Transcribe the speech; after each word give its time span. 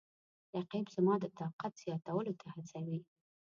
رقیب 0.57 0.85
زما 0.95 1.13
د 1.19 1.25
طاقت 1.39 1.73
زیاتولو 1.83 2.33
ته 2.39 2.47
هڅوي 2.55 2.99